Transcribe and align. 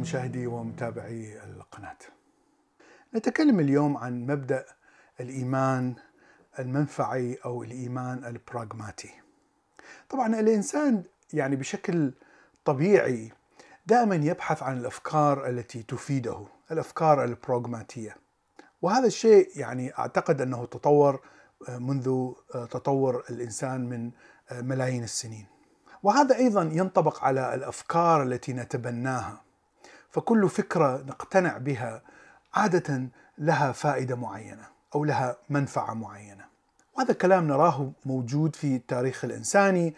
مشاهدي 0.00 0.46
ومتابعي 0.46 1.44
القناة. 1.44 1.96
نتكلم 3.14 3.60
اليوم 3.60 3.96
عن 3.96 4.26
مبدأ 4.26 4.64
الإيمان 5.20 5.94
المنفعي 6.58 7.38
أو 7.44 7.62
الإيمان 7.62 8.24
البراغماتي. 8.24 9.10
طبعا 10.08 10.40
الإنسان 10.40 11.02
يعني 11.32 11.56
بشكل 11.56 12.12
طبيعي 12.64 13.32
دائما 13.86 14.14
يبحث 14.14 14.62
عن 14.62 14.78
الأفكار 14.78 15.48
التي 15.48 15.82
تفيده، 15.82 16.46
الأفكار 16.72 17.24
البراغماتية. 17.24 18.16
وهذا 18.82 19.06
الشيء 19.06 19.50
يعني 19.56 19.98
أعتقد 19.98 20.40
أنه 20.40 20.64
تطور 20.64 21.20
منذ 21.68 22.32
تطور 22.52 23.24
الإنسان 23.30 23.88
من 23.88 24.10
ملايين 24.52 25.04
السنين. 25.04 25.46
وهذا 26.02 26.36
أيضا 26.36 26.62
ينطبق 26.62 27.24
على 27.24 27.54
الأفكار 27.54 28.22
التي 28.22 28.52
نتبناها 28.52 29.42
فكل 30.10 30.48
فكرة 30.48 31.02
نقتنع 31.06 31.58
بها 31.58 32.02
عادة 32.54 33.08
لها 33.38 33.72
فائدة 33.72 34.16
معينة 34.16 34.66
أو 34.94 35.04
لها 35.04 35.36
منفعة 35.50 35.94
معينة. 35.94 36.44
وهذا 36.96 37.12
كلام 37.12 37.48
نراه 37.48 37.92
موجود 38.06 38.56
في 38.56 38.76
التاريخ 38.76 39.24
الإنساني 39.24 39.94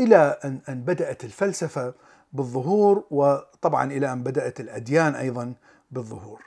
إلى 0.00 0.38
ان 0.68 0.82
بدأت 0.84 1.24
الفلسفة 1.24 1.94
بالظهور 2.32 3.04
وطبعا 3.10 3.92
إلى 3.92 4.12
أن 4.12 4.22
بدأت 4.22 4.60
الأديان 4.60 5.14
أيضا 5.14 5.54
بالظهور. 5.90 6.42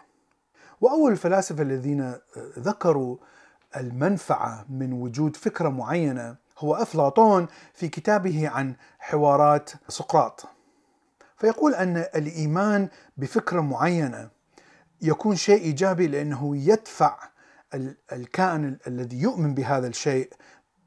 وأول 0.82 1.12
الفلاسفة 1.12 1.62
الذين 1.62 2.14
ذكروا 2.60 3.18
المنفعة 3.78 4.66
من 4.70 4.94
وجود 4.94 5.36
فكرة 5.36 5.70
معينة 5.70 6.36
هو 6.60 6.76
أفلاطون 6.76 7.48
في 7.74 7.88
كتابه 7.88 8.50
عن 8.50 8.76
حوارات 9.00 9.72
سقراط. 9.88 10.46
فيقول 11.42 11.76
أن 11.76 11.98
الإيمان 11.98 12.90
بفكرة 13.18 13.62
معينة 13.62 14.30
يكون 15.02 15.36
شيء 15.36 15.62
إيجابي 15.62 16.08
لأنه 16.08 16.58
يدفع 16.58 17.20
الكائن 18.12 18.78
الذي 18.88 19.22
يؤمن 19.22 19.54
بهذا 19.54 19.88
الشيء 19.88 20.30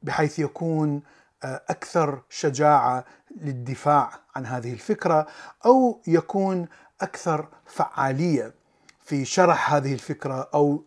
بحيث 0.03 0.39
يكون 0.39 1.01
أكثر 1.43 2.21
شجاعة 2.29 3.05
للدفاع 3.41 4.11
عن 4.35 4.45
هذه 4.45 4.73
الفكرة 4.73 5.27
أو 5.65 6.01
يكون 6.07 6.67
أكثر 7.01 7.47
فعالية 7.65 8.53
في 9.01 9.25
شرح 9.25 9.73
هذه 9.73 9.93
الفكرة 9.93 10.49
أو 10.53 10.83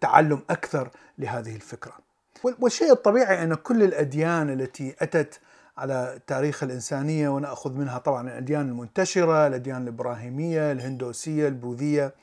تعلم 0.00 0.42
أكثر 0.50 0.90
لهذه 1.18 1.56
الفكرة. 1.56 1.92
والشيء 2.60 2.92
الطبيعي 2.92 3.42
أن 3.42 3.54
كل 3.54 3.82
الأديان 3.82 4.50
التي 4.50 4.96
أتت 5.00 5.40
على 5.78 6.18
تاريخ 6.26 6.62
الإنسانية 6.62 7.28
وناخذ 7.28 7.72
منها 7.72 7.98
طبعا 7.98 8.28
الأديان 8.28 8.68
المنتشرة، 8.68 9.46
الأديان 9.46 9.82
الإبراهيمية، 9.82 10.72
الهندوسية، 10.72 11.48
البوذية 11.48 12.14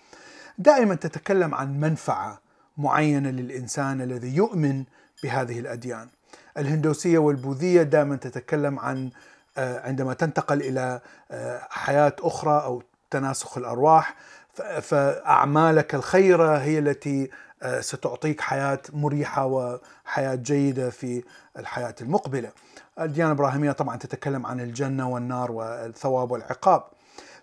دائما 0.58 0.96
تتكلم 0.96 1.56
عن 1.56 1.80
منفعة 1.80 2.40
معينة 2.78 3.30
للإنسان 3.30 4.02
الذي 4.02 4.36
يؤمن 4.36 4.84
بهذه 5.24 5.60
الأديان. 5.60 6.08
الهندوسية 6.58 7.18
والبوذية 7.18 7.84
دائما 7.84 8.16
تتكلم 8.16 8.80
عن 8.80 9.10
عندما 9.58 10.14
تنتقل 10.14 10.62
إلى 10.62 11.02
حياة 11.70 12.16
أخرى 12.20 12.64
أو 12.64 12.84
تناسخ 13.12 13.58
الأرواح 13.58 14.16
فأعمالك 14.82 15.96
الخيرة 15.96 16.58
هي 16.58 16.80
التي 16.80 17.30
ستعطيك 17.80 18.42
حياة 18.42 18.82
مريحة 18.94 19.46
وحياة 19.46 20.36
جيدة 20.36 20.90
في 20.90 21.24
الحياة 21.58 21.96
المقبلة. 22.02 22.52
الديانة 23.00 23.32
الإبراهيمية 23.32 23.72
طبعا 23.72 23.98
تتكلم 23.98 24.46
عن 24.46 24.60
الجنة 24.60 25.10
والنار 25.10 25.52
والثواب 25.52 26.32
والعقاب. 26.32 26.84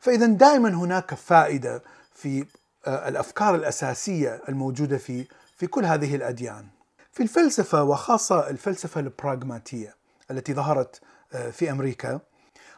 فاذا 0.01 0.27
دائما 0.27 0.69
هناك 0.69 1.15
فائدة 1.15 1.83
في 2.15 2.47
الأفكار 2.87 3.55
الأساسية 3.55 4.43
الموجودة 4.49 4.99
في 4.99 5.27
في 5.57 5.67
كل 5.67 5.85
هذه 5.85 6.17
الأديان. 6.17 6.67
في 7.13 7.23
الفلسفة 7.23 7.83
وخاصة 7.83 8.51
الفلسفة 8.51 9.01
البراغماتية 9.01 9.97
التي 10.31 10.55
ظهرت 10.55 11.01
في 11.53 11.71
أمريكا 11.71 12.21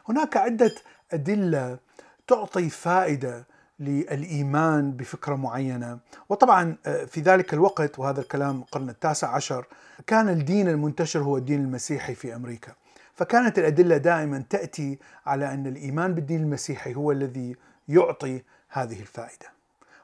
هناك 0.09 0.37
عدة 0.37 0.75
أدلة 1.13 1.79
تعطي 2.27 2.69
فائدة 2.69 3.47
للإيمان 3.79 4.91
بفكرة 4.91 5.35
معينة، 5.35 5.99
وطبعا 6.29 6.75
في 6.83 7.21
ذلك 7.21 7.53
الوقت 7.53 7.99
وهذا 7.99 8.21
الكلام 8.21 8.59
القرن 8.59 8.89
التاسع 8.89 9.35
عشر 9.35 9.65
كان 10.07 10.29
الدين 10.29 10.67
المنتشر 10.67 11.19
هو 11.19 11.37
الدين 11.37 11.59
المسيحي 11.59 12.15
في 12.15 12.35
أمريكا، 12.35 12.73
فكانت 13.15 13.59
الأدلة 13.59 13.97
دائما 13.97 14.43
تأتي 14.49 14.99
على 15.25 15.53
أن 15.53 15.67
الإيمان 15.67 16.13
بالدين 16.13 16.41
المسيحي 16.41 16.95
هو 16.95 17.11
الذي 17.11 17.55
يعطي 17.87 18.41
هذه 18.69 18.99
الفائدة. 18.99 19.47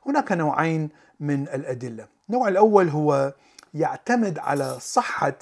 هناك 0.06 0.32
نوعين 0.32 0.90
من 1.20 1.42
الأدلة، 1.44 2.08
النوع 2.30 2.48
الأول 2.48 2.90
هو 2.90 3.34
يعتمد 3.74 4.40
على 4.40 4.78
صحة 4.80 5.34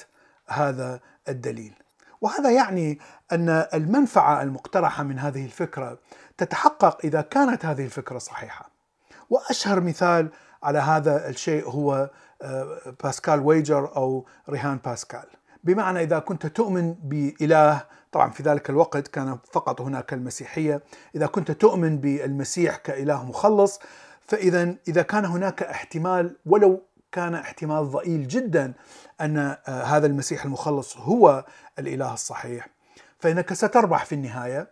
هذا 0.47 0.99
الدليل. 1.29 1.73
وهذا 2.21 2.51
يعني 2.51 2.99
أن 3.31 3.49
المنفعة 3.73 4.41
المقترحة 4.41 5.03
من 5.03 5.19
هذه 5.19 5.45
الفكرة 5.45 5.99
تتحقق 6.43 6.97
إذا 7.03 7.21
كانت 7.21 7.65
هذه 7.65 7.85
الفكرة 7.85 8.17
صحيحة. 8.17 8.69
وأشهر 9.29 9.81
مثال 9.81 10.29
على 10.63 10.79
هذا 10.79 11.29
الشيء 11.29 11.69
هو 11.69 12.09
باسكال 13.03 13.39
ويجر 13.39 13.95
أو 13.95 14.25
رهان 14.49 14.79
باسكال. 14.85 15.25
بمعنى 15.63 16.03
إذا 16.03 16.19
كنت 16.19 16.45
تؤمن 16.45 16.93
بإله 16.93 17.85
طبعا 18.11 18.29
في 18.29 18.43
ذلك 18.43 18.69
الوقت 18.69 19.07
كان 19.07 19.37
فقط 19.51 19.81
هناك 19.81 20.13
المسيحية، 20.13 20.81
إذا 21.15 21.25
كنت 21.25 21.51
تؤمن 21.51 21.97
بالمسيح 21.97 22.75
كإله 22.75 23.25
مخلص 23.25 23.79
فاذا 24.21 24.75
إذا 24.87 25.01
كان 25.01 25.25
هناك 25.25 25.63
احتمال 25.63 26.35
ولو 26.45 26.81
كان 27.11 27.35
احتمال 27.35 27.91
ضئيل 27.91 28.27
جدا 28.27 28.73
أن 29.21 29.57
هذا 29.65 30.07
المسيح 30.07 30.45
المخلص 30.45 30.97
هو 30.97 31.45
الإله 31.79 32.13
الصحيح 32.13 32.67
فإنك 33.19 33.53
ستربح 33.53 34.05
في 34.05 34.15
النهاية 34.15 34.67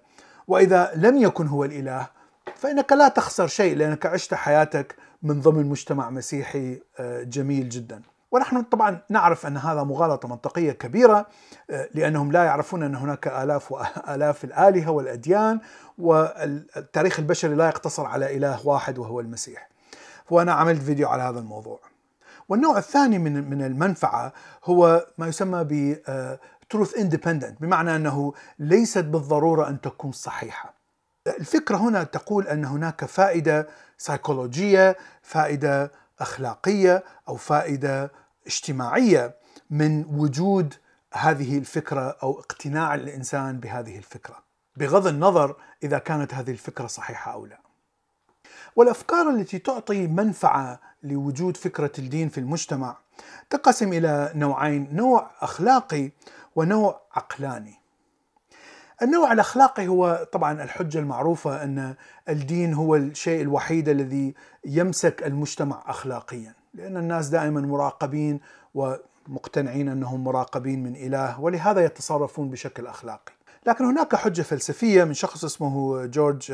وإذا 0.51 0.91
لم 0.95 1.17
يكن 1.17 1.47
هو 1.47 1.65
الإله 1.65 2.07
فإنك 2.55 2.91
لا 2.91 3.07
تخسر 3.07 3.47
شيء 3.47 3.75
لأنك 3.75 4.05
عشت 4.05 4.33
حياتك 4.33 4.95
من 5.23 5.41
ضمن 5.41 5.65
مجتمع 5.65 6.09
مسيحي 6.09 6.81
جميل 7.23 7.69
جدا. 7.69 8.01
ونحن 8.31 8.61
طبعا 8.61 9.01
نعرف 9.09 9.45
أن 9.45 9.57
هذا 9.57 9.83
مغالطة 9.83 10.27
منطقية 10.27 10.71
كبيرة 10.71 11.25
لأنهم 11.93 12.31
لا 12.31 12.43
يعرفون 12.43 12.83
أن 12.83 12.95
هناك 12.95 13.27
آلاف 13.27 13.71
والاف 13.71 14.43
الآلهة 14.49 14.91
والأديان 14.91 15.59
والتاريخ 15.97 17.19
البشري 17.19 17.55
لا 17.55 17.67
يقتصر 17.67 18.05
على 18.05 18.37
إله 18.37 18.67
واحد 18.67 18.97
وهو 18.97 19.19
المسيح. 19.19 19.69
وأنا 20.29 20.53
عملت 20.53 20.81
فيديو 20.81 21.07
على 21.07 21.23
هذا 21.23 21.39
الموضوع. 21.39 21.79
والنوع 22.49 22.77
الثاني 22.77 23.19
من 23.19 23.49
من 23.49 23.65
المنفعة 23.65 24.33
هو 24.65 25.05
ما 25.17 25.27
يسمى 25.27 25.63
ب 25.63 25.97
تروث 26.71 26.97
اندبندنت 26.97 27.61
بمعنى 27.61 27.95
أنه 27.95 28.33
ليست 28.59 29.03
بالضرورة 29.03 29.69
أن 29.69 29.81
تكون 29.81 30.11
صحيحة. 30.11 30.73
الفكرة 31.27 31.77
هنا 31.77 32.03
تقول 32.03 32.47
أن 32.47 32.65
هناك 32.65 33.05
فائدة 33.05 33.67
سيكولوجيه، 33.97 34.97
فائدة 35.21 35.91
أخلاقية 36.19 37.03
أو 37.27 37.35
فائدة 37.35 38.11
اجتماعية 38.47 39.35
من 39.69 40.05
وجود 40.05 40.73
هذه 41.13 41.57
الفكرة 41.57 42.17
أو 42.23 42.39
اقتناع 42.39 42.95
الإنسان 42.95 43.59
بهذه 43.59 43.97
الفكرة، 43.97 44.35
بغض 44.75 45.07
النظر 45.07 45.55
إذا 45.83 45.97
كانت 45.97 46.33
هذه 46.33 46.51
الفكرة 46.51 46.87
صحيحة 46.87 47.33
أو 47.33 47.45
لا. 47.45 47.59
والأفكار 48.75 49.29
التي 49.29 49.59
تعطي 49.59 50.07
منفعة 50.07 50.79
لوجود 51.03 51.57
فكرة 51.57 51.91
الدين 51.99 52.29
في 52.29 52.37
المجتمع 52.37 52.97
تنقسم 53.49 53.93
إلى 53.93 54.31
نوعين، 54.35 54.89
نوع 54.91 55.31
أخلاقي 55.41 56.11
ونوع 56.55 57.01
عقلاني. 57.13 57.81
النوع 59.01 59.31
الأخلاقي 59.31 59.87
هو 59.87 60.27
طبعا 60.31 60.63
الحجة 60.63 60.99
المعروفة 60.99 61.63
أن 61.63 61.95
الدين 62.29 62.73
هو 62.73 62.95
الشيء 62.95 63.41
الوحيد 63.41 63.89
الذي 63.89 64.33
يمسك 64.65 65.23
المجتمع 65.23 65.83
اخلاقيا، 65.87 66.53
لأن 66.73 66.97
الناس 66.97 67.27
دائما 67.27 67.61
مراقبين 67.61 68.39
ومقتنعين 68.75 69.89
أنهم 69.89 70.23
مراقبين 70.23 70.83
من 70.83 70.95
إله 70.95 71.41
ولهذا 71.41 71.85
يتصرفون 71.85 72.49
بشكل 72.49 72.87
أخلاقي. 72.87 73.33
لكن 73.65 73.85
هناك 73.85 74.15
حجة 74.15 74.41
فلسفية 74.41 75.03
من 75.03 75.13
شخص 75.13 75.43
اسمه 75.43 76.05
جورج 76.05 76.53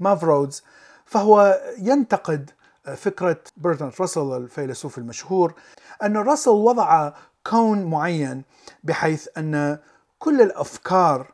مافرودز 0.00 0.64
فهو 1.04 1.60
ينتقد 1.78 2.50
فكرة 2.94 3.40
برتراند 3.56 3.92
راسل 4.00 4.36
الفيلسوف 4.36 4.98
المشهور 4.98 5.54
أن 6.02 6.16
راسل 6.16 6.50
وضع 6.50 7.12
كون 7.46 7.84
معين 7.84 8.42
بحيث 8.84 9.28
أن 9.38 9.78
كل 10.18 10.40
الأفكار 10.40 11.32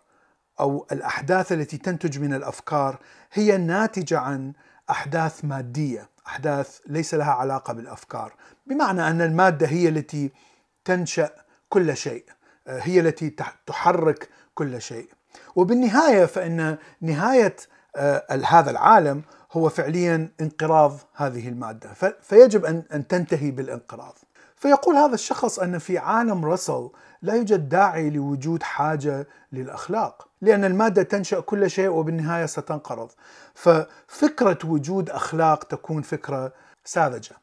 أو 0.61 0.87
الأحداث 0.93 1.53
التي 1.53 1.79
تنتج 1.79 2.19
من 2.19 2.35
الأفكار 2.35 2.99
هي 3.33 3.57
ناتجة 3.57 4.19
عن 4.19 4.53
أحداث 4.91 5.45
مادية، 5.45 6.09
أحداث 6.27 6.79
ليس 6.87 7.15
لها 7.15 7.33
علاقة 7.33 7.73
بالأفكار، 7.73 8.35
بمعنى 8.67 9.09
أن 9.09 9.21
المادة 9.21 9.67
هي 9.67 9.89
التي 9.89 10.33
تنشأ 10.85 11.31
كل 11.69 11.97
شيء، 11.97 12.25
هي 12.67 13.01
التي 13.01 13.37
تحرك 13.67 14.29
كل 14.55 14.83
شيء. 14.83 15.09
وبالنهاية 15.57 16.25
فإن 16.25 16.79
نهاية 17.01 17.57
هذا 18.45 18.71
العالم 18.71 19.23
هو 19.53 19.69
فعليا 19.69 20.29
انقراض 20.41 20.99
هذه 21.15 21.49
المادة 21.49 21.93
فيجب 22.23 22.65
ان 22.65 22.83
أن 22.95 23.07
تنتهي 23.07 23.51
بالانقراض. 23.51 24.19
فيقول 24.57 24.97
هذا 24.97 25.15
الشخص 25.15 25.59
أن 25.59 25.79
في 25.79 25.99
عالم 25.99 26.45
رسل 26.45 26.91
لا 27.23 27.35
يوجد 27.35 27.69
داعي 27.69 28.11
لوجود 28.11 28.63
حاجة 28.63 29.27
للأخلاق، 29.53 30.29
لأن 30.41 30.65
المادة 30.65 31.03
تنشأ 31.03 31.41
كل 31.41 31.71
شيء 31.71 31.89
وبالنهاية 31.89 32.47
ستنقرض. 32.47 33.11
ففكرة 33.55 34.59
وجود 34.65 35.11
أخلاق 35.11 35.65
تكون 35.65 36.03
فكرة 36.03 36.53
ساذجة. 36.85 37.37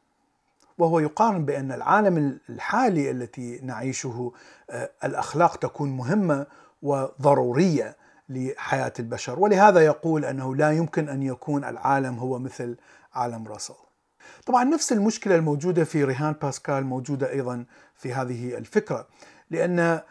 وهو 0.78 1.00
يقارن 1.00 1.46
بأن 1.46 1.72
العالم 1.72 2.40
الحالي 2.50 3.12
التي 3.12 3.60
نعيشه 3.64 4.32
آه، 4.70 4.90
الأخلاق 5.04 5.56
تكون 5.56 5.90
مهمة 5.90 6.46
وضرورية 6.82 7.96
لحياة 8.30 8.94
البشر، 9.00 9.40
ولهذا 9.40 9.80
يقول 9.86 10.26
أنه 10.26 10.56
لا 10.56 10.72
يمكن 10.72 11.10
أن 11.10 11.24
يكون 11.24 11.64
العالم 11.66 12.20
هو 12.20 12.40
مثل 12.40 12.78
عالم 13.14 13.48
راسل. 13.48 13.74
طبعا 14.46 14.64
نفس 14.64 14.92
المشكلة 14.92 15.36
الموجودة 15.36 15.84
في 15.84 16.04
رهان 16.04 16.34
باسكال 16.42 16.86
موجودة 16.86 17.32
أيضا 17.32 17.66
في 17.96 18.14
هذه 18.14 18.58
الفكرة، 18.58 19.08
لأن 19.50 20.02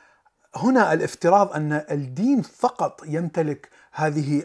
هنا 0.55 0.93
الافتراض 0.93 1.53
أن 1.53 1.73
الدين 1.91 2.43
فقط 2.43 3.00
يمتلك 3.06 3.69
هذه 3.93 4.44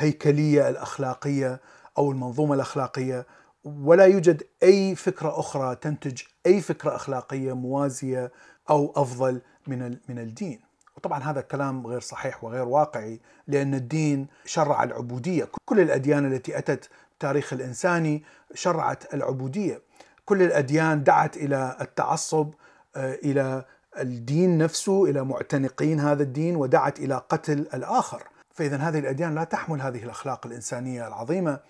الهيكلية 0.00 0.68
الأخلاقية 0.68 1.60
أو 1.98 2.10
المنظومة 2.10 2.54
الأخلاقية 2.54 3.26
ولا 3.64 4.04
يوجد 4.04 4.42
أي 4.62 4.94
فكرة 4.94 5.40
أخرى 5.40 5.76
تنتج 5.76 6.22
أي 6.46 6.60
فكرة 6.60 6.96
أخلاقية 6.96 7.52
موازية 7.52 8.32
أو 8.70 8.92
أفضل 8.96 9.40
من 9.66 9.96
من 10.08 10.18
الدين. 10.18 10.69
وطبعا 11.00 11.22
هذا 11.22 11.40
الكلام 11.40 11.86
غير 11.86 12.00
صحيح 12.00 12.44
وغير 12.44 12.68
واقعي 12.68 13.20
لأن 13.48 13.74
الدين 13.74 14.26
شرع 14.44 14.82
العبودية، 14.82 15.48
كل 15.64 15.80
الأديان 15.80 16.32
التي 16.32 16.58
أتت 16.58 16.88
التاريخ 17.12 17.52
الانساني 17.52 18.22
شرعت 18.54 19.14
العبودية. 19.14 19.82
كل 20.24 20.42
الأديان 20.42 21.04
دعت 21.04 21.36
إلى 21.36 21.76
التعصب 21.80 22.50
آه، 22.96 23.14
إلى 23.14 23.64
الدين 23.98 24.58
نفسه 24.58 25.04
إلى 25.04 25.24
معتنقين 25.24 26.00
هذا 26.00 26.22
الدين 26.22 26.56
ودعت 26.56 26.98
إلى 26.98 27.22
قتل 27.28 27.66
الآخر. 27.74 28.22
فاذا 28.54 28.76
هذه 28.76 28.98
الأديان 28.98 29.34
لا 29.34 29.44
تحمل 29.44 29.80
هذه 29.80 30.04
الأخلاق 30.04 30.46
الإنسانية 30.46 31.08
العظيمة 31.08 31.60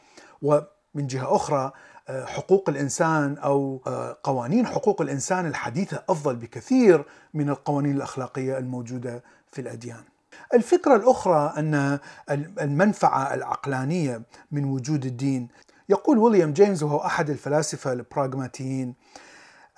و 0.43 0.61
من 0.95 1.07
جهة 1.07 1.37
أخرى 1.37 1.73
آه، 2.09 2.25
حقوق 2.25 2.69
الإنسان 2.69 3.39
أو 3.39 3.83
آه، 3.87 4.19
قوانين 4.23 4.67
حقوق 4.67 5.03
الإنسان 5.03 5.47
الحديثة 5.47 6.05
أفضل 6.09 6.37
بكثير 6.37 7.05
من 7.35 7.49
القوانين 7.49 7.97
الأخلاقية 7.97 8.59
الموجودة 8.59 9.23
في 9.53 9.61
الأديان. 9.61 10.05
الفكرة 10.55 10.97
الأخرى 10.97 11.55
أن 11.57 11.99
المنفعة 12.61 13.35
العقلانية 13.35 14.23
من 14.53 14.65
وجود 14.65 15.07
الدين 15.07 15.49
يقول 15.89 16.19
ويليام 16.19 16.53
جيمس 16.53 16.83
وهو 16.83 16.99
أحد 16.99 17.31
الفلاسفة 17.31 17.93
البراغماتيين 17.93 18.95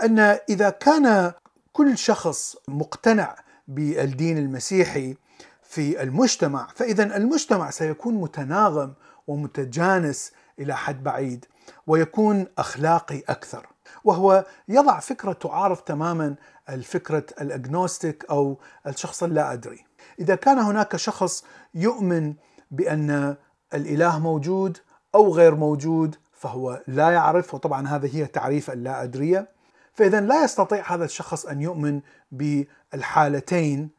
أن 0.02 0.18
إذا 0.48 0.70
كان 0.70 1.32
كل 1.72 1.98
شخص 1.98 2.56
مقتنع 2.68 3.36
بالدين 3.68 4.38
المسيحي 4.38 5.16
في 5.62 6.02
المجتمع 6.02 6.68
فإذا 6.74 7.16
المجتمع 7.16 7.70
سيكون 7.70 8.14
متناغم 8.14 8.92
ومتجانس 9.26 10.32
إلى 10.62 10.76
حد 10.76 11.02
بعيد 11.02 11.44
ويكون 11.86 12.46
أخلاقي 12.58 13.22
أكثر. 13.28 13.66
وهو 14.04 14.44
يضع 14.68 15.00
فكرة 15.00 15.32
تعارض 15.32 15.76
تماما 15.76 16.34
الفكرة 16.68 17.26
الأجنوستيك 17.40 18.24
أو 18.30 18.58
الشخص 18.86 19.22
اللا 19.22 19.52
أدري. 19.52 19.84
إذا 20.18 20.34
كان 20.34 20.58
هناك 20.58 20.96
شخص 20.96 21.44
يؤمن 21.74 22.34
بأن 22.70 23.36
الإله 23.74 24.18
موجود 24.18 24.78
أو 25.14 25.34
غير 25.34 25.54
موجود 25.54 26.16
فهو 26.32 26.82
لا 26.86 27.10
يعرف 27.10 27.54
وطبعا 27.54 27.88
هذه 27.88 28.16
هي 28.16 28.26
تعريف 28.26 28.70
اللا 28.70 29.02
أدرية 29.02 29.48
فاذا 29.94 30.20
لا 30.20 30.44
يستطيع 30.44 30.94
هذا 30.94 31.04
الشخص 31.04 31.46
أن 31.46 31.60
يؤمن 31.60 32.00
بالحالتين 32.32 33.90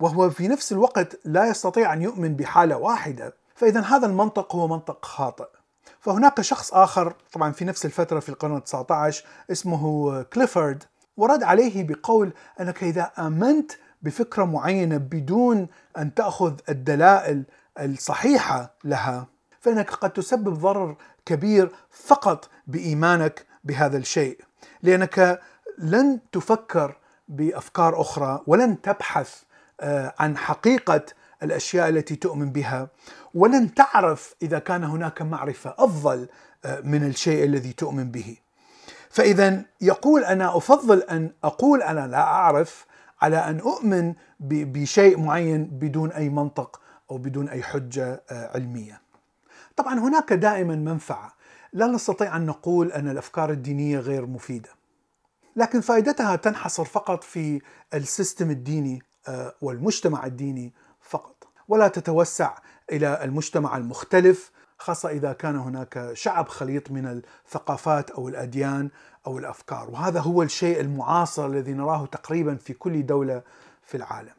وهو 0.00 0.30
في 0.30 0.48
نفس 0.48 0.72
الوقت 0.72 1.18
لا 1.24 1.48
يستطيع 1.48 1.92
أن 1.92 2.02
يؤمن 2.02 2.36
بحالة 2.36 2.76
واحدة. 2.76 3.34
فاذا 3.54 3.80
هذا 3.80 4.06
المنطق 4.06 4.56
هو 4.56 4.68
منطق 4.68 5.04
خاطئ. 5.04 5.48
فهناك 6.00 6.40
شخص 6.40 6.74
آخر 6.74 7.14
طبعا 7.32 7.52
في 7.52 7.64
نفس 7.64 7.86
الفترة 7.86 8.20
في 8.20 8.28
القرن 8.28 8.60
ال19 8.60 9.14
اسمه 9.50 10.22
كليفورد 10.22 10.84
ورد 11.16 11.42
عليه 11.42 11.86
بقول 11.86 12.32
أنك 12.60 12.82
إذا 12.82 13.12
آمنت 13.18 13.72
بفكرة 14.02 14.44
معينة 14.44 14.96
بدون 14.96 15.68
أن 15.98 16.14
تأخذ 16.14 16.54
الدلائل 16.68 17.44
الصحيحة 17.78 18.74
لها 18.84 19.26
فإنك 19.60 19.90
قد 19.90 20.10
تسبب 20.10 20.54
ضرر 20.54 20.96
كبير 21.26 21.72
فقط 21.90 22.48
بإيمانك 22.66 23.46
بهذا 23.64 23.96
الشيء 23.96 24.40
لأنك 24.82 25.40
لن 25.78 26.20
تفكر 26.32 26.96
بأفكار 27.28 28.00
أخرى 28.00 28.40
ولن 28.46 28.80
تبحث 28.82 29.42
آه، 29.80 30.14
عن 30.18 30.36
حقيقة 30.36 31.02
الأشياء 31.42 31.88
التي 31.88 32.16
تؤمن 32.16 32.52
بها 32.52 32.88
ولن 33.34 33.74
تعرف 33.74 34.34
إذا 34.42 34.58
كان 34.58 34.84
هناك 34.84 35.22
معرفة 35.22 35.74
أفضل 35.78 36.28
آه، 36.64 36.80
من 36.80 37.06
الشيء 37.06 37.44
الذي 37.44 37.72
تؤمن 37.72 38.10
به. 38.10 38.36
فاذا 39.10 39.64
يقول 39.80 40.24
أنا 40.24 40.56
أفضل 40.56 41.02
أن 41.02 41.30
أقول 41.44 41.82
أنا 41.82 42.06
لا 42.06 42.20
أعرف 42.22 42.86
على 43.22 43.36
أن 43.36 43.58
أؤمن 43.58 44.14
بشيء 44.40 45.20
معين 45.20 45.64
بدون 45.64 46.12
أي 46.12 46.28
منطق 46.28 46.80
أو 47.10 47.18
بدون 47.18 47.48
أي 47.48 47.62
حجة 47.62 48.22
آه، 48.30 48.50
علمية. 48.54 49.00
طبعا 49.76 49.98
هناك 49.98 50.32
دائما 50.32 50.76
منفعة، 50.76 51.34
لا 51.72 51.86
نستطيع 51.86 52.36
أن 52.36 52.46
نقول 52.46 52.92
أن 52.92 53.08
الأفكار 53.08 53.50
الدينية 53.50 53.98
غير 53.98 54.26
مفيدة. 54.26 54.68
لكن 55.56 55.80
فائدتها 55.80 56.36
تنحصر 56.36 56.84
فقط 56.84 57.24
في 57.24 57.60
السيستم 57.94 58.50
الديني 58.50 59.02
آه، 59.28 59.54
والمجتمع 59.60 60.26
الديني 60.26 60.72
ولا 61.70 61.88
تتوسع 61.88 62.54
إلى 62.92 63.24
المجتمع 63.24 63.76
المختلف 63.76 64.50
خاصة 64.78 65.08
إذا 65.08 65.32
كان 65.32 65.56
هناك 65.56 66.10
شعب 66.12 66.48
خليط 66.48 66.90
من 66.90 67.06
الثقافات 67.46 68.10
أو 68.10 68.28
الأديان 68.28 68.88
أو 69.26 69.38
الأفكار 69.38 69.90
وهذا 69.90 70.20
هو 70.20 70.42
الشيء 70.42 70.80
المعاصر 70.80 71.46
الذي 71.46 71.72
نراه 71.72 72.06
تقريبا 72.06 72.54
في 72.54 72.72
كل 72.72 73.06
دولة 73.06 73.42
في 73.86 73.96
العالم 73.96 74.32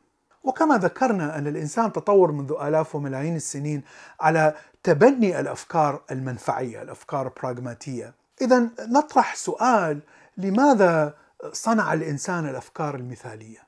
وكما 0.44 0.78
ذكرنا 0.78 1.38
أن 1.38 1.48
الإنسان 1.48 1.94
تطور 1.94 2.32
منذ 2.32 2.54
آلاف 2.62 2.96
وملايين 2.96 3.36
السنين 3.36 3.84
على 4.20 4.56
تبني 4.84 5.40
الأفكار 5.40 6.02
المنفعية، 6.12 6.82
الأفكار 6.82 7.28
البراغماتيه. 7.28 8.14
اذا 8.42 8.70
نطرح 8.80 9.36
سؤال 9.36 10.00
لماذا 10.38 11.14
صنع 11.54 11.94
الإنسان 11.94 12.50
الأفكار 12.50 12.96
المثالية؟ 12.96 13.60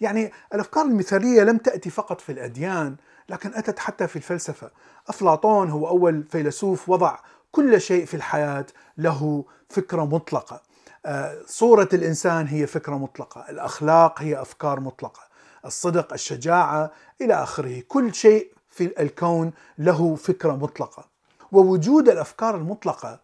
يعني 0.00 0.32
الأفكار 0.54 0.84
المثالية 0.84 1.42
لم 1.42 1.58
تأتي 1.58 1.90
فقط 1.90 2.20
في 2.20 2.32
الأديان 2.32 2.96
لكن 3.30 3.54
أتت 3.54 3.78
حتى 3.78 4.06
في 4.06 4.16
الفلسفة. 4.16 4.70
أفلاطون 5.08 5.70
هو 5.70 5.88
أول 5.88 6.24
فيلسوف 6.30 6.88
وضع 6.88 7.18
كل 7.52 7.80
شيء 7.80 8.04
في 8.04 8.14
الحياة 8.14 8.66
له 8.98 9.44
فكرة 9.68 10.04
مطلقة. 10.04 10.62
آه، 11.06 11.38
صورة 11.46 11.88
الإنسان 11.92 12.46
هي 12.46 12.66
فكرة 12.66 12.98
مطلقة. 12.98 13.50
الأخلاق 13.50 14.22
هي 14.22 14.42
أفكار 14.42 14.80
مطلقة. 14.80 15.20
الصدق 15.64 16.12
الشجاعة 16.12 16.90
إلى 17.20 17.34
آخره. 17.34 17.82
كل 17.88 18.14
شيء 18.14 18.52
في 18.68 19.02
الكون 19.02 19.52
له 19.78 20.14
فكرة 20.14 20.52
مطلقة. 20.52 21.04
ووجود 21.52 22.08
الأفكار 22.08 22.56
المطلقة 22.56 23.20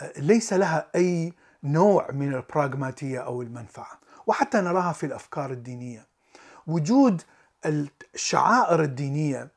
آه، 0.00 0.12
ليس 0.20 0.52
لها 0.52 0.86
أي 0.94 1.32
نوع 1.64 2.10
من 2.12 2.34
البراغماتية 2.34 3.18
أو 3.18 3.42
المنفعة. 3.42 3.98
وحتى 4.26 4.60
نراها 4.60 4.92
في 4.92 5.06
الأفكار 5.06 5.50
الدينية. 5.50 6.06
وجود 6.66 7.22
الشعائر 7.66 8.82
الدينية 8.82 9.48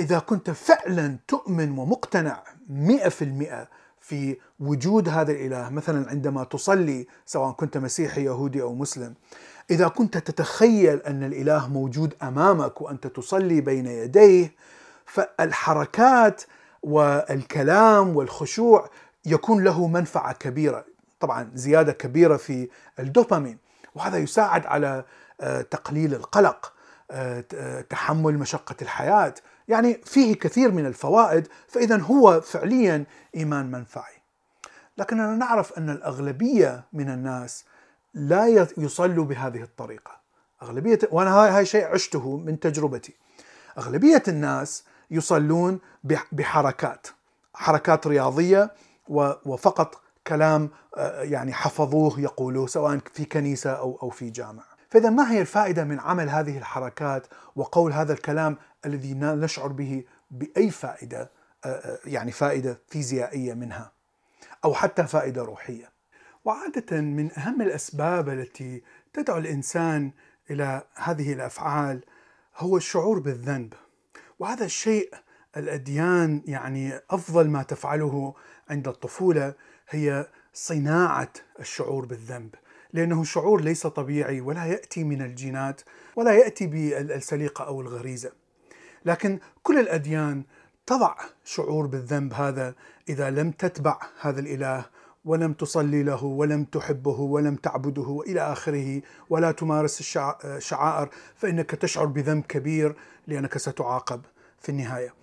إذا 0.00 0.18
كنت 0.18 0.50
فعلا 0.50 1.18
تؤمن 1.28 1.78
ومقتنع 1.78 2.42
مئة 2.68 3.08
في 3.08 3.22
المئة 3.22 3.68
في 4.00 4.36
وجود 4.60 5.08
هذا 5.08 5.32
الإله 5.32 5.68
مثلا 5.68 6.10
عندما 6.10 6.44
تصلي 6.44 7.06
سواء 7.26 7.52
كنت 7.52 7.78
مسيحي 7.78 8.24
يهودي 8.24 8.62
أو 8.62 8.74
مسلم 8.74 9.14
إذا 9.70 9.88
كنت 9.88 10.18
تتخيل 10.18 10.98
أن 10.98 11.24
الإله 11.24 11.68
موجود 11.68 12.14
أمامك 12.22 12.80
وأنت 12.80 13.06
تصلي 13.06 13.60
بين 13.60 13.86
يديه 13.86 14.54
فالحركات 15.06 16.42
والكلام 16.82 18.16
والخشوع 18.16 18.90
يكون 19.24 19.64
له 19.64 19.86
منفعة 19.86 20.32
كبيرة 20.32 20.84
طبعا 21.20 21.50
زيادة 21.54 21.92
كبيرة 21.92 22.36
في 22.36 22.68
الدوبامين 22.98 23.58
وهذا 23.94 24.18
يساعد 24.18 24.66
على 24.66 25.04
آه، 25.40 25.62
تقليل 25.62 26.14
القلق. 26.14 26.72
تحمل 27.90 28.38
مشقة 28.38 28.76
الحياة. 28.82 29.34
يعني 29.68 30.00
فيه 30.04 30.34
كثير 30.34 30.72
من 30.72 30.86
الفوائد 30.86 31.48
فإذا 31.68 31.96
هو 31.96 32.40
فعليا 32.40 33.04
إيمان 33.34 33.70
منفعي. 33.70 34.16
لكننا 34.98 35.36
نعرف 35.36 35.78
أن 35.78 35.90
الأغلبية 35.90 36.84
من 36.92 37.08
الناس 37.10 37.64
لا 38.14 38.68
يصلوا 38.78 39.24
بهذه 39.24 39.62
الطريقة. 39.62 40.10
أغلبية 40.62 40.98
وأنا 41.10 41.34
هاي 41.34 41.66
شيء 41.66 41.84
عشته 41.84 42.36
من 42.36 42.60
تجربتي. 42.60 43.14
أغلبية 43.78 44.22
الناس 44.28 44.84
يصلون 45.10 45.80
بحركات. 46.32 47.06
حركات 47.54 48.06
رياضية 48.06 48.70
وفقط 49.08 50.00
كلام 50.26 50.70
آه، 50.96 51.22
يعني 51.22 51.52
حفظوه 51.52 52.20
يقولوه 52.20 52.66
سواء 52.66 52.98
في 53.14 53.24
كنيسة 53.24 53.70
أو 53.70 53.98
أو 54.02 54.10
في 54.10 54.30
جامع. 54.30 54.62
فإذا 54.90 55.10
ما 55.10 55.32
هي 55.32 55.40
الفائدة 55.40 55.84
من 55.84 56.00
عمل 56.00 56.28
هذه 56.28 56.58
الحركات 56.58 57.26
وقول 57.56 57.92
هذا 57.92 58.12
الكلام 58.12 58.56
الذي 58.86 59.14
نشعر 59.14 59.68
به 59.68 60.04
بأي 60.30 60.70
فائدة 60.70 61.30
آه، 61.64 61.68
آه، 61.68 61.98
يعني 62.04 62.32
فائدة 62.32 62.80
فيزيائية 62.88 63.54
منها 63.54 63.92
أو 64.64 64.74
حتى 64.74 65.06
فائدة 65.06 65.42
روحية. 65.42 65.90
وعادة 66.44 67.00
من 67.00 67.38
أهم 67.38 67.62
الأسباب 67.62 68.28
التي 68.28 68.82
تدعو 69.12 69.38
الإنسان 69.38 70.12
إلى 70.50 70.82
هذه 70.94 71.32
الأفعال 71.32 72.04
هو 72.56 72.76
الشعور 72.76 73.18
بالذنب. 73.18 73.74
وهذا 74.38 74.64
الشيء 74.64 75.14
الأديان 75.56 76.42
يعني 76.46 77.00
أفضل 77.10 77.48
ما 77.48 77.62
تفعله 77.62 78.34
عند 78.70 78.88
الطفولة 78.88 79.54
هي 79.88 80.26
صناعة 80.52 81.32
الشعور 81.60 82.06
بالذنب 82.06 82.54
لأنه 82.92 83.24
شعور 83.24 83.60
ليس 83.60 83.86
طبيعي 83.86 84.40
ولا 84.40 84.64
يأتي 84.64 85.04
من 85.04 85.22
الجينات 85.22 85.80
ولا 86.16 86.32
يأتي 86.32 86.66
بالسليقة 86.66 87.64
أو 87.64 87.80
الغريزة 87.80 88.32
لكن 89.04 89.38
كل 89.62 89.78
الأديان 89.78 90.42
تضع 90.86 91.14
شعور 91.44 91.86
بالذنب 91.86 92.34
هذا 92.34 92.74
إذا 93.08 93.30
لم 93.30 93.50
تتبع 93.50 93.98
هذا 94.20 94.40
الإله 94.40 94.86
ولم 95.24 95.52
تصلي 95.52 96.02
له 96.02 96.24
ولم 96.24 96.64
تحبه 96.64 97.20
ولم 97.20 97.56
تعبده 97.56 98.02
وإلى 98.02 98.40
آخره 98.40 99.02
ولا 99.30 99.52
تمارس 99.52 100.16
الشعائر 100.44 101.08
فإنك 101.36 101.70
تشعر 101.70 102.06
بذنب 102.06 102.44
كبير 102.44 102.96
لأنك 103.26 103.58
ستعاقب 103.58 104.20
في 104.60 104.68
النهاية. 104.68 105.14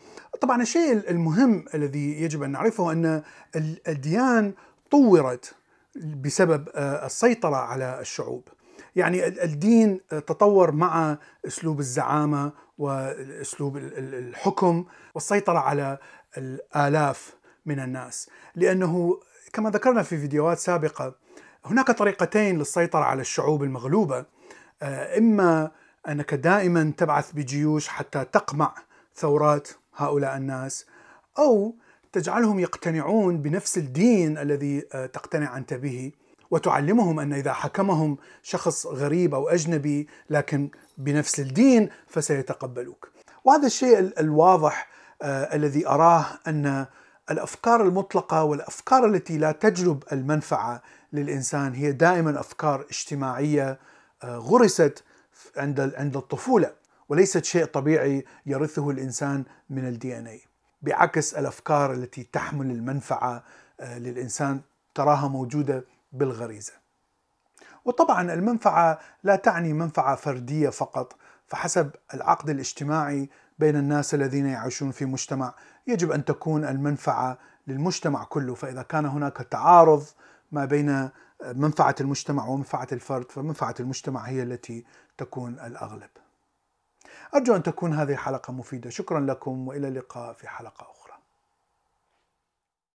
طبعا 0.42 0.62
الشيء 0.62 1.10
المهم 1.10 1.66
الذي 1.74 2.22
يجب 2.22 2.44
أن 2.44 2.52
نعرفه 2.52 2.92
أن 2.92 3.24
الأديان 3.56 4.54
طورت 4.92 5.56
بسبب 5.96 6.70
آه، 6.76 7.06
السيطرة 7.06 7.56
على 7.56 8.00
الشعوب. 8.02 8.48
يعني 8.96 9.28
الدين 9.28 10.00
تطور 10.10 10.72
مع 10.72 11.18
أسلوب 11.48 11.80
الزعامة 11.80 12.52
وأسلوب 12.78 13.78
الحكم 13.78 14.86
والسيطرة 15.16 15.60
على 15.60 15.98
الآلاف 16.38 17.36
من 17.66 17.80
الناس، 17.80 18.30
لأنه 18.56 19.20
كما 19.54 19.70
ذكرنا 19.70 20.04
في 20.04 20.18
فيديوهات 20.18 20.58
سابقة 20.58 21.16
هناك 21.66 21.92
طريقتين 21.92 22.58
للسيطرة 22.58 23.04
على 23.04 23.22
الشعوب 23.22 23.64
المغلوبة 23.64 24.26
آه، 24.82 25.18
إما 25.18 25.72
أنك 26.08 26.34
دائما 26.34 26.94
تبعث 26.98 27.32
بجيوش 27.32 27.88
حتى 27.88 28.26
تقمع 28.26 28.76
ثورات 29.16 29.68
هؤلاء 29.96 30.38
الناس 30.38 30.86
أو 31.40 31.76
تجعلهم 32.14 32.60
يقتنعون 32.60 33.38
بنفس 33.38 33.78
الدين 33.78 34.38
الذي 34.38 34.86
آه، 34.94 35.06
تقتنع 35.06 35.58
أنت 35.58 35.74
به 35.74 36.12
وتعلمهم 36.52 37.20
أن 37.20 37.34
إذا 37.34 37.54
حكمهم 37.54 38.18
شخص 38.44 38.86
غريب 38.86 39.34
أو 39.34 39.50
أجنبي 39.50 40.08
لكن 40.30 40.70
بنفس 40.98 41.40
الدين 41.40 41.90
فسيتقبلوك. 42.08 43.10
وهذا 43.44 43.66
الشيء 43.66 44.00
الواضح 44.20 44.88
آه 45.22 45.56
الذي 45.56 45.88
أراه 45.88 46.26
أن 46.48 46.86
الأفكار 47.32 47.82
المطلقة 47.82 48.44
والأفكار 48.44 49.06
التي 49.06 49.38
لا 49.38 49.52
تجلب 49.52 50.04
المنفعة 50.12 50.82
للإنسان 51.14 51.74
هي 51.74 51.92
دائما 51.92 52.40
أفكار 52.40 52.86
اجتماعية 52.90 53.80
آه 54.24 54.38
غرست 54.38 55.04
عند 55.58 55.94
عند 55.98 56.18
الطفولة 56.18 56.72
وليست 57.10 57.46
شيء 57.46 57.66
طبيعي 57.66 58.26
يرثه 58.46 58.90
الإنسان 58.90 59.44
من 59.70 59.88
الدي 59.88 60.18
ان 60.18 60.28
اي 60.28 60.42
بعكس 60.84 61.34
الأفكار 61.34 61.94
التي 61.94 62.24
تحمل 62.24 62.72
المنفعة 62.72 63.44
آه، 63.80 63.98
للإنسان 64.00 64.62
تراها 64.96 65.28
موجودة 65.28 65.86
بالغريزة. 66.12 66.74
وطبعا 67.86 68.34
المنفعة 68.34 69.00
لا 69.24 69.36
تعني 69.36 69.74
منفعة 69.74 70.16
فردية 70.16 70.70
فقط 70.70 71.16
فحسب 71.48 71.92
العقد 72.14 72.50
الاجتماعي 72.50 73.30
بين 73.60 73.76
الناس 73.76 74.14
الذين 74.14 74.46
يعيشون 74.46 74.92
في 74.92 75.06
مجتمع 75.06 75.54
يجب 75.88 76.12
أن 76.12 76.26
تكون 76.26 76.66
المنفعة 76.66 77.38
للمجتمع 77.68 78.24
كله 78.24 78.56
فإذا 78.56 78.82
كان 78.82 79.06
هناك 79.06 79.38
تعارض 79.38 80.06
ما 80.52 80.66
بين 80.66 80.90
آه، 80.90 81.12
منفعة 81.44 81.96
المجتمع 82.02 82.46
ومنفعة 82.46 82.88
الفرد 82.92 83.32
فمنفعة 83.32 83.76
المجتمع 83.80 84.22
هي 84.22 84.44
التي 84.44 84.86
تكون 85.18 85.60
الأغلب. 85.60 86.10
أرجو 87.36 87.56
أن 87.56 87.64
تكون 87.64 87.94
هذه 87.94 88.12
الحلقة 88.12 88.54
مفيدة. 88.54 88.90
شكرا 88.90 89.20
لكم 89.20 89.68
وإلى 89.68 89.88
اللقاء 89.88 90.34
في 90.34 90.48
حلقة 90.48 90.92
أخرى. 90.92 91.03